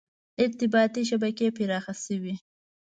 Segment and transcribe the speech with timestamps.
[0.43, 2.35] •ارتباطي شبکې پراخې شوې.